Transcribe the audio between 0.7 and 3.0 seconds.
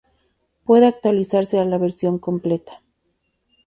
actualizarse a la versión completa.